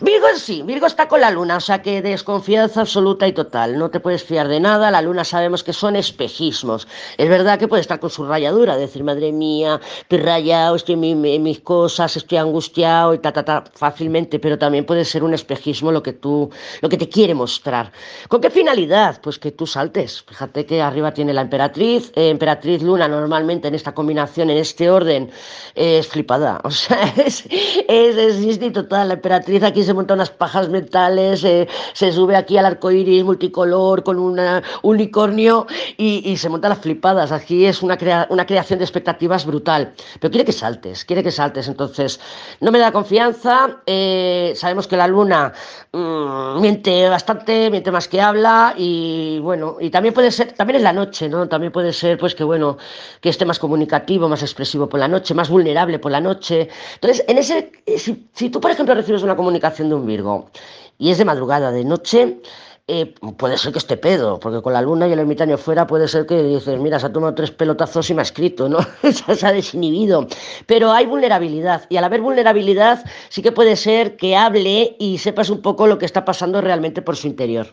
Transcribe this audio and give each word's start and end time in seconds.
Virgo 0.00 0.26
sí, 0.36 0.62
Virgo 0.62 0.86
está 0.86 1.08
con 1.08 1.22
la 1.22 1.30
luna, 1.30 1.56
o 1.56 1.60
sea 1.60 1.80
que 1.80 2.02
desconfianza 2.02 2.82
absoluta 2.82 3.26
y 3.26 3.32
total. 3.32 3.78
No 3.78 3.88
te 3.88 3.98
puedes 3.98 4.22
fiar 4.22 4.46
de 4.46 4.60
nada. 4.60 4.90
La 4.90 5.00
luna 5.00 5.24
sabemos 5.24 5.64
que 5.64 5.72
son 5.72 5.96
espejismos. 5.96 6.86
Es 7.16 7.28
verdad 7.30 7.58
que 7.58 7.66
puede 7.66 7.80
estar 7.80 7.98
con 7.98 8.10
su 8.10 8.26
rayadura, 8.26 8.76
decir, 8.76 9.02
madre 9.04 9.32
mía, 9.32 9.80
estoy 10.00 10.18
rayado, 10.18 10.76
estoy 10.76 10.94
en, 10.94 11.42
mis 11.42 11.60
cosas, 11.60 12.14
estoy 12.16 12.36
angustiado 12.36 13.14
y 13.14 13.18
ta, 13.18 13.32
ta, 13.32 13.44
ta, 13.44 13.64
fácilmente, 13.72 14.38
pero 14.38 14.58
también 14.58 14.84
puede 14.84 15.04
ser 15.04 15.24
un 15.24 15.32
espejismo 15.32 15.90
lo 15.90 16.02
que 16.02 16.12
tú, 16.12 16.50
lo 16.82 16.88
que 16.90 16.98
te 16.98 17.08
quiere 17.08 17.34
mostrar. 17.34 17.90
¿Con 18.28 18.42
qué 18.42 18.50
finalidad? 18.50 19.18
Pues 19.22 19.38
que 19.38 19.50
tú 19.50 19.66
saltes. 19.66 20.22
Fíjate 20.28 20.66
que 20.66 20.82
arriba 20.82 21.14
tiene 21.14 21.32
la 21.32 21.40
emperatriz, 21.40 22.12
eh, 22.14 22.28
emperatriz 22.28 22.82
luna 22.82 23.08
normalmente 23.08 23.68
en 23.68 23.74
esta 23.74 23.94
combinación, 23.94 24.50
en 24.50 24.58
este 24.58 24.90
orden, 24.90 25.30
es 25.74 26.06
flipada. 26.06 26.60
O 26.66 26.70
sea, 26.70 27.14
es, 27.16 27.44
es, 27.48 28.16
es, 28.16 28.72
total. 28.72 29.08
La 29.08 29.14
emperatriz 29.14 29.62
aquí 29.62 29.85
se 29.86 29.94
monta 29.94 30.14
unas 30.14 30.30
pajas 30.30 30.68
mentales, 30.68 31.44
eh, 31.44 31.68
se 31.92 32.12
sube 32.12 32.36
aquí 32.36 32.58
al 32.58 32.66
arco 32.66 32.90
iris 32.90 33.24
multicolor 33.24 34.02
con 34.02 34.18
un 34.18 34.40
unicornio 34.82 35.66
y, 35.96 36.36
se 36.36 36.48
monta 36.48 36.68
las 36.68 36.78
flipadas. 36.78 37.32
Aquí 37.32 37.64
es 37.64 37.82
una, 37.82 37.96
una 38.30 38.46
creación 38.46 38.78
de 38.78 38.84
expectativas 38.84 39.46
brutal. 39.46 39.94
Pero 40.20 40.30
quiere 40.30 40.44
que 40.44 40.52
saltes, 40.52 41.04
quiere 41.04 41.22
que 41.22 41.30
saltes. 41.30 41.68
Entonces, 41.68 42.20
no 42.60 42.70
me 42.70 42.78
da 42.78 42.92
confianza. 42.92 43.78
Eh, 43.86 44.52
sabemos 44.56 44.86
que 44.86 44.96
la 44.96 45.06
luna 45.06 45.52
mm, 45.92 46.60
miente 46.60 47.08
bastante, 47.08 47.70
miente 47.70 47.90
más 47.90 48.08
que 48.08 48.20
habla 48.20 48.74
y 48.76 49.38
bueno, 49.40 49.76
y 49.80 49.90
también 49.90 50.14
puede 50.14 50.30
ser, 50.30 50.52
también 50.52 50.76
es 50.76 50.82
la 50.82 50.92
noche, 50.92 51.28
¿no? 51.28 51.48
También 51.48 51.72
puede 51.72 51.92
ser, 51.92 52.18
pues 52.18 52.34
que 52.34 52.44
bueno, 52.44 52.76
que 53.20 53.28
esté 53.28 53.44
más 53.44 53.58
comunicativo, 53.58 54.28
más 54.28 54.42
expresivo 54.42 54.88
por 54.88 55.00
la 55.00 55.08
noche, 55.08 55.34
más 55.34 55.48
vulnerable 55.48 55.98
por 55.98 56.12
la 56.12 56.20
noche. 56.20 56.68
Entonces, 56.94 57.24
en 57.28 57.38
ese, 57.38 57.72
si, 57.98 58.28
si 58.32 58.50
tú, 58.50 58.60
por 58.60 58.70
ejemplo, 58.70 58.94
recibes 58.94 59.22
una 59.22 59.36
comunicación 59.36 59.75
de 59.84 59.94
un 59.94 60.06
Virgo 60.06 60.46
y 60.98 61.10
es 61.10 61.18
de 61.18 61.24
madrugada, 61.24 61.70
de 61.70 61.84
noche, 61.84 62.40
eh, 62.88 63.14
puede 63.36 63.58
ser 63.58 63.72
que 63.72 63.78
esté 63.78 63.96
pedo, 63.96 64.38
porque 64.38 64.62
con 64.62 64.72
la 64.72 64.80
luna 64.80 65.08
y 65.08 65.12
el 65.12 65.18
ermitaño 65.18 65.58
fuera 65.58 65.88
puede 65.88 66.06
ser 66.06 66.24
que 66.24 66.40
dices, 66.40 66.78
mira, 66.78 67.00
se 67.00 67.06
ha 67.06 67.12
tomado 67.12 67.34
tres 67.34 67.50
pelotazos 67.50 68.08
y 68.10 68.14
me 68.14 68.20
ha 68.20 68.22
escrito, 68.22 68.68
¿no? 68.68 68.78
se 69.34 69.46
ha 69.46 69.52
desinhibido. 69.52 70.28
Pero 70.66 70.92
hay 70.92 71.04
vulnerabilidad, 71.06 71.84
y 71.88 71.96
al 71.96 72.04
haber 72.04 72.20
vulnerabilidad 72.20 73.04
sí 73.28 73.42
que 73.42 73.50
puede 73.50 73.74
ser 73.74 74.16
que 74.16 74.36
hable 74.36 74.94
y 75.00 75.18
sepas 75.18 75.50
un 75.50 75.62
poco 75.62 75.88
lo 75.88 75.98
que 75.98 76.06
está 76.06 76.24
pasando 76.24 76.60
realmente 76.60 77.02
por 77.02 77.16
su 77.16 77.26
interior. 77.26 77.64